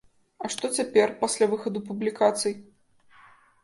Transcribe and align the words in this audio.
А 0.47 0.49
што 0.55 0.71
цяпер, 0.77 1.13
пасля 1.21 1.51
выхаду 1.53 1.79
публікацый? 1.93 2.53